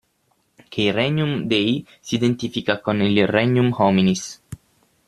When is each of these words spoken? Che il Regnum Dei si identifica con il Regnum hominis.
Che 0.69 0.81
il 0.81 0.93
Regnum 0.93 1.43
Dei 1.43 1.85
si 1.99 2.15
identifica 2.15 2.81
con 2.81 3.03
il 3.03 3.27
Regnum 3.27 3.71
hominis. 3.77 4.41